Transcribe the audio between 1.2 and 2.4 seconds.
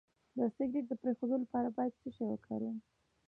لپاره باید څه شی